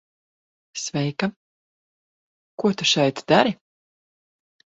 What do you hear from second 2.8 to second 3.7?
šeit dari?